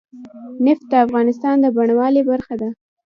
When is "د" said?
0.91-0.93, 1.61-1.65